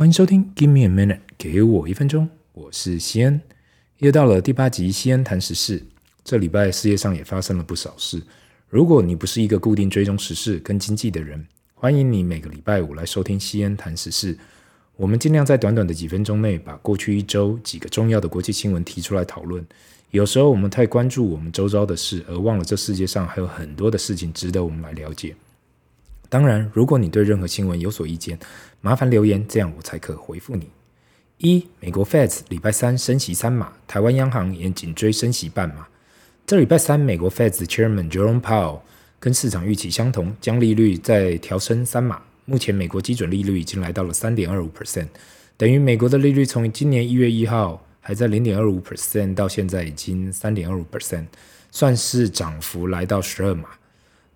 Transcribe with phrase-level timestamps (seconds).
[0.00, 3.38] 欢迎收听 Give me a minute，给我一分钟，我是西恩。
[3.98, 5.82] 又到了第八集，西恩谈时事。
[6.24, 8.22] 这礼拜世界上也发生了不少事。
[8.70, 14.38] 如果你不是一个固定追踪时事跟经济的人，欢迎你每个礼拜五来收听西恩谈时事。
[14.96, 19.62] 我们尽量在短短的几分钟内，把过去一周几个重要的国际新闻提出来讨论。
[20.12, 25.36] 有时候我们太关注我们周遭的事，而忘了这世界上还有很多的事情值得我们来了解。
[26.30, 28.38] 当然，如果你对任何新闻有所意见，
[28.80, 30.70] 麻烦留言，这样我才可回复你。
[31.38, 35.88] 一、美国 Fed 礼拜三升息三码，台湾央行也紧追升息半码。
[36.46, 38.80] 这礼拜三，美国 FED 的 Chairman Jerome Powell
[39.18, 42.22] 跟市场预期相同，将利率再调升三码。
[42.44, 45.08] 目前，美国基准利率已经来到了三点二五 percent，
[45.56, 51.26] 等于美国的利率从今年一月一号还在零点二五 percent，到现在已经三点二五 percent，
[51.70, 53.68] 算是涨幅来到十二码。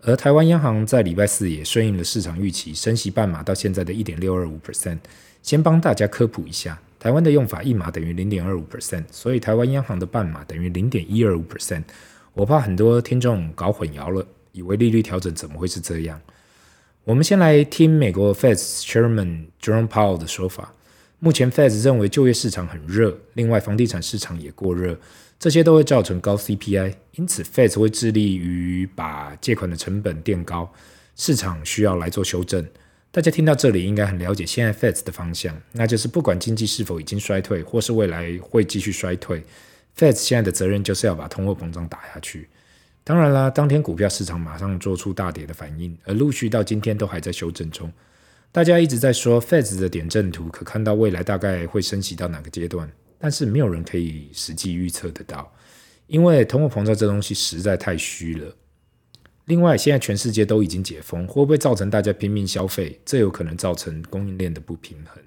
[0.06, 4.98] 而台湾央行在礼拜四也顺应了市场预期，升息半码到现在的一点六二五 percent。
[5.42, 11.84] 先帮大家科普一下，台湾的用法一码等于零点二五 percent，所以台湾央行的半码等于零点一二五 percent。
[12.34, 16.20] 我怕很多听众搞混淆了，以为利率调整怎么会是这样？
[17.04, 20.74] 我们先来听美国 Fed Chairman Jerome Powell 的说法。
[21.18, 24.98] 目前 Fed 认为就业市场很热，另外房地产市场也过热。
[25.38, 30.72] 这些都会造成高 CPI，因此 Fed 会致力于把借款的成本垫高，
[31.16, 32.66] 市场需要来做修正。
[33.10, 39.44] 大家听到这里应该很了解现在 Fed 的方向，那就是不管经济是否已经衰退，或是未来会继续衰退
[39.96, 42.48] ，Fed 现在的责任就是要把通货膨胀打下去。
[43.04, 47.92] 当然啦，当天股票市场马上做出大跌的反应，而陆续到今天都还在修正中。
[48.50, 52.90] 大家一直在说 Fed 的点阵图，可看到未来大概会升息到哪个阶段。
[53.24, 55.50] 但是没有人可以实际预测得到，
[56.08, 58.54] 因为通货膨胀这东西实在太虚了。
[59.46, 63.00] 另外，现在全世界都已经解封，会不会造成大家拼命消费？
[63.02, 65.22] 这有可能造成供应链的不平衡。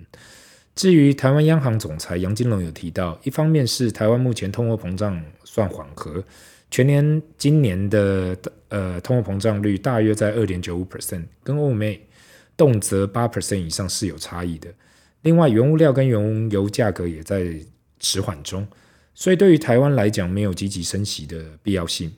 [0.76, 6.24] 至于台湾央行总裁杨金龙有提到，一方面是台湾目前通货膨胀算缓和，
[6.70, 8.38] 全年今年的
[8.70, 12.00] 呃通货膨胀率大约在二点九五 percent，跟欧美
[12.56, 14.72] 动辄八 percent 以上是有差异的。
[15.24, 17.60] 另外，原物料跟原油价格也在
[18.00, 18.68] 迟缓中，
[19.14, 22.12] 所以对于台湾来讲，没有积极升息的必要性。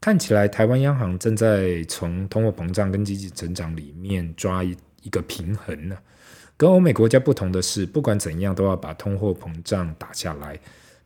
[0.00, 4.74] 看起来台湾央行正在从通货膨胀跟经济增长里面抓一
[5.10, 5.96] 个平衡呢。
[6.56, 10.58] 跟欧美国家不同的是，不管怎样都要把通货膨胀打下来。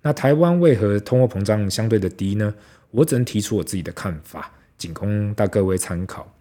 [0.03, 2.55] 那台湾为何通货膨胀相对的低呢？
[2.91, 6.33] 我只能提出我自己的看法，仅供大各位参考。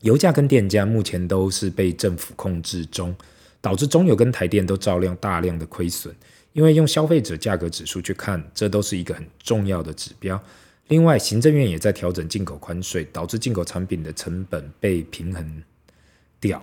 [0.00, 3.14] 油价跟电价目前都是被政府控制中，
[3.60, 6.14] 导致中油跟台电都照亮大量的亏损。
[6.52, 10.42] 因为用消费者价格指数去看，这都是一个很重要的指标。
[10.88, 15.62] 另外，行政院也在调整进口关税，导致进口产品的成本被平衡
[16.40, 16.60] 掉。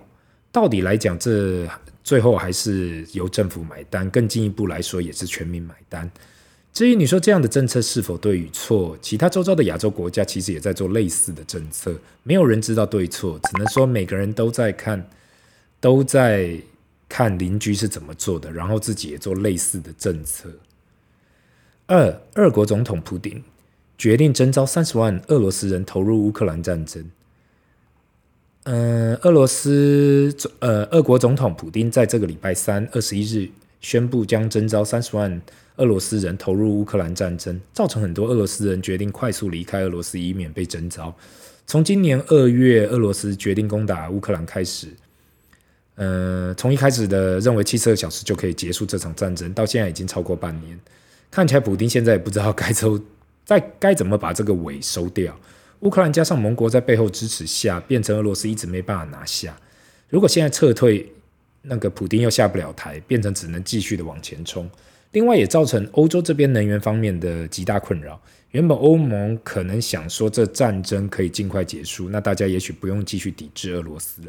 [0.52, 1.66] 到底来讲，这
[2.04, 4.10] 最后还是由政府买单。
[4.10, 6.12] 更进一步来说，也是全民买单。
[6.74, 11.98] 至于你说这样的政策是否对与错，其他周遭的亚洲国家其实也在做类似的政策。
[12.24, 15.10] 没有人知道对错，只能说每个人都在看，
[15.80, 16.60] 都在。
[17.10, 20.50] 看邻居是怎么做的，然后自己也做类似的政策。
[21.86, 23.42] 二，俄国总统普丁
[23.98, 27.10] 决定征召三十万俄罗斯人投入乌克兰战争。
[28.64, 35.42] 嗯、俄罗斯呃，俄国总统普丁在这个礼拜三二十一日宣布将征召三十万
[35.78, 41.16] 俄罗斯人投入乌克兰战争，造成很多俄罗斯人决定快速离开俄罗斯，以免被征召。
[41.66, 44.90] 从今年二月俄罗斯决定攻打乌克兰开始。
[45.98, 50.80] 呃，从一开始的认为七十二小时就可以结束这场战争，到现在已经超过半年，
[51.32, 53.02] 看起来普丁现在也不知道该收，
[53.44, 55.36] 在该怎么把这个尾收掉。
[55.80, 59.60] 乌克兰加上盟国在背后支持下，变成俄罗斯一直没办法拿下。
[60.08, 61.12] 如果现在撤退，
[61.64, 64.70] 那个普丁又下不了台，变成只能继续的往前冲。
[65.14, 68.22] 另外也造成欧洲这边能源方面的极大困扰。
[68.52, 74.28] 原本欧盟可能想说这战争可以尽快结束，那大家也许不用继续抵制俄罗斯了。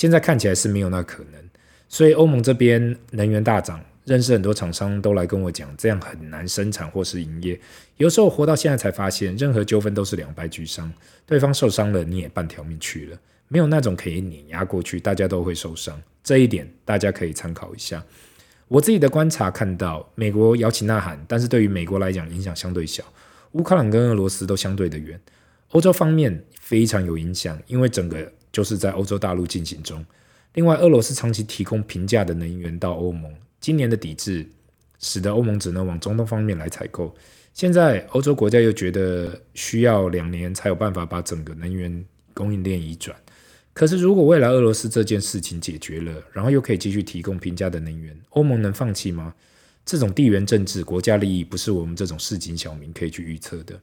[0.00, 1.38] 现在看起来是没有那可能，
[1.86, 7.60] 所以欧盟这边能源大涨，认识很多厂商都来跟我讲，这样很难生产或是营业。
[7.98, 10.90] 有时候活到现在才发现，任何纠纷都是两败俱伤，
[11.26, 16.00] 对方受伤了，你也半条命去了，没有那种可以碾压过去，大家都会受伤。
[16.24, 18.02] 这一点大家可以参考一下。
[18.68, 23.04] 我自己的观察看到，美国摇旗呐喊，但是对于美国来讲影响相对小，
[23.52, 25.20] 乌克兰跟俄罗斯都相对的远，
[25.72, 28.32] 欧洲方面非常有影响，因为整个。
[28.52, 30.04] 就是在欧洲大陆进行中。
[30.54, 34.46] 另外，俄罗斯长期提供平价的能源到欧盟，今年的抵制
[34.98, 37.14] 使得欧盟只能往中东方面来采购。
[37.52, 43.16] 现在欧洲国家又觉得需要两年才有办法把整个能源供应链移转，
[43.72, 49.34] 可是如果未来俄罗斯这件事情解决了，然后又可以继续提供平价的能源，欧盟能放弃吗？
[49.84, 53.80] 这种地缘政治、国家利益，不是我们这种市井小民可以去预测的。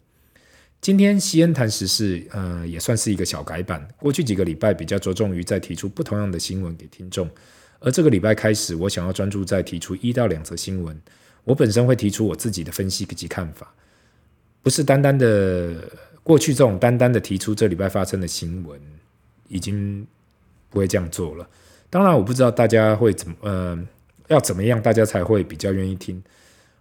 [0.79, 3.85] 今天西恩谈时事，呃，也算是一个小改版。
[4.00, 7.29] 过去几个礼拜比较着重于在提出不同样的新闻给听众，
[7.79, 11.00] 而这个礼拜开始，我想要专注在提出一到两则新闻。
[11.44, 13.74] 我本身会提出我自己的分析及看法，
[14.62, 15.75] 不是单单的
[16.24, 18.79] 过去这种单单的提出这礼拜发生的新闻，
[19.47, 20.06] 已经
[20.69, 21.50] 不会这样做了。
[21.89, 23.88] 当然，我不知道大家会怎么，呃。
[24.27, 26.21] 要怎么样，大家才会比较愿意听？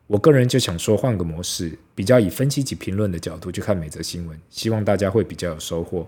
[0.06, 6.06] 我个人就想说，换个模式，比较以分析及评论的角度去看每则新闻，希望大家会比较有收获。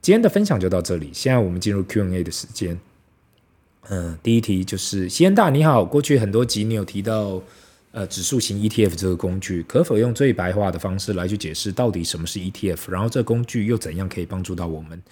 [0.00, 2.78] 今天的分享就到这里，现在我们进入 Q&A 的时间。
[3.90, 7.42] 嗯，第一题就是西恩大你好，过去很多集你有提到，
[7.92, 12.90] 呃，指数型 ETF 这个工具，可否用最白话的方式来去解释到底什么是 ETF？
[12.90, 15.02] 然后这工具又怎样可以帮助到我们？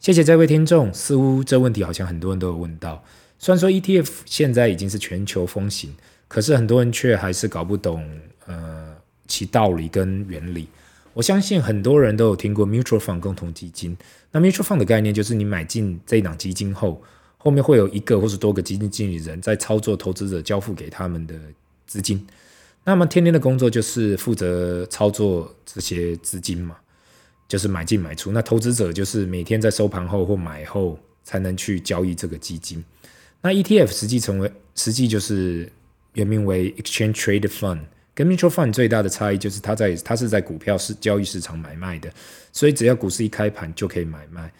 [0.00, 3.04] 谢谢这位听众，似乎这问题好像很多人都有问到。
[3.38, 5.94] 虽然说 ETF 现在已经是全球风行，
[6.28, 8.08] 可是很多人却还是搞不懂
[8.46, 8.94] 呃
[9.26, 10.68] 其道理跟原理。
[11.14, 13.96] 我相信很多人都有听过 mutual fund 共同基金。
[14.30, 17.02] 那 mutual fund 的概念就是你买进这一档基金后，
[17.38, 21.34] 后面会有一个或是多个基金经理人在操作投资者交付给他们的
[21.86, 22.24] 资金。
[22.84, 26.76] 那么天天的工作就是负责操作这些资金嘛，
[27.48, 28.30] 就是买进买出。
[28.30, 32.82] 那投资者就是每天在收盘后或买后才能去交易这个基金。
[33.42, 35.70] 那 ETF 实际成为实际就是
[36.18, 37.78] 原名为 Exchange Trade Fund，
[38.12, 42.12] 跟 Mutual Fund 最大的差异就是它在它是在股票市交易市场买卖的，
[42.52, 44.52] 所以只要股市一开盘就可以买卖。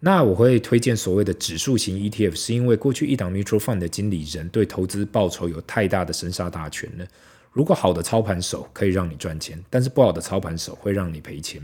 [0.00, 7.06] 那我会推荐所谓的指数型 ETF，是因为过去一档 Mutual Fund 的经理人对投资报酬有太大的生杀大权了。
[7.52, 11.62] 如果好的操盘手可以让你赚钱，但是不好的操盘手会让你赔钱。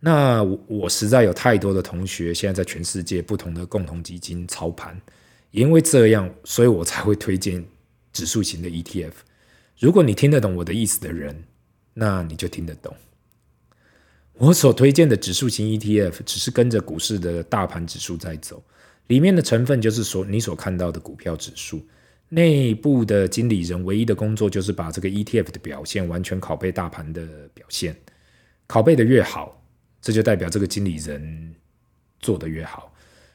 [0.00, 4.98] 那我我实在有太多的同学现在在全世界不同的共同基金操盘。
[5.50, 7.64] 因为这样，所以我才会推荐
[8.18, 9.12] 指数型的 ETF。
[9.78, 11.44] 如果你听得懂我的意思的人，
[11.94, 12.92] 那你就听得懂。
[14.32, 18.60] 我所推荐的指数型 ETF 只是跟着股市的大盘指数在走，
[19.06, 21.86] 里面的成分就是所你所看到的股票指数。
[22.28, 27.24] 内部的经理人唯一的工作就是把这个 ETF 的表现完全拷贝大盘的
[27.54, 27.96] 表现，
[28.66, 29.62] 拷贝的越好，
[30.02, 31.54] 这就代表这个经理人
[32.18, 32.92] 做得越好。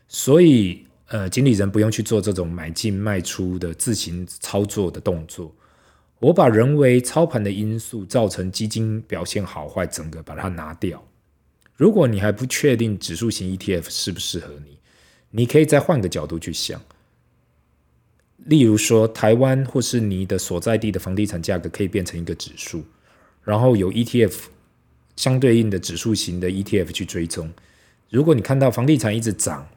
[0.10, 0.86] 所以。
[1.14, 5.54] 呃，经理人不用去做这种买进卖出的自行操作的动作。
[6.18, 11.06] 我把人为操盘的因素造成基金表现好坏，整个把它拿掉。
[11.76, 14.80] 如果你还不确定指数型 ETF 适不适合你，
[15.30, 16.82] 你可以再换个角度去想。
[18.38, 22.84] 例如说，台湾或是你的所在地的房地产价格可以变成一个指数，
[23.44, 24.34] 然后有 ETF
[25.16, 27.54] 相对应的指数型的 ETF 去追踪。
[28.10, 29.68] 如果你看到房地产一直涨，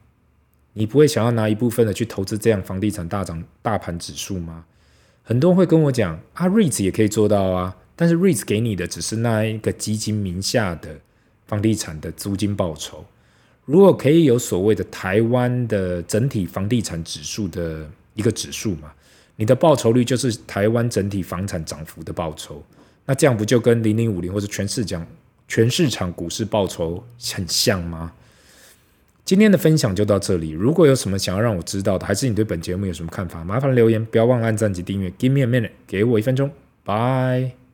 [0.79, 4.63] 你不会想要拿一部分的去投资这样房地产大涨大盘指数吗？
[5.23, 10.95] 很多人会跟我讲啊，REITs 也可以做到啊，但是 REITs 给你的只是那一个基金名下的
[11.47, 13.03] 房地产的租金报酬。
[13.65, 18.93] 如果可以有所谓的台湾的整体房地产指数的一个指数嘛，
[19.35, 22.63] 你的报酬率就是台湾整体房产涨幅的报酬，
[23.07, 25.05] 那这样不就跟零零五零或者全市讲
[25.49, 27.03] 全市场股市报酬
[27.33, 28.13] 很像吗？
[29.27, 30.51] 今天的分享就到这里。
[30.51, 35.11] 如果有什么想要让我知道的，还是你对本节目有什么看法，麻烦留言，不要忘了按赞及订阅。
[35.19, 36.49] Give me a minute，给我一分钟
[36.85, 37.66] ，Bye。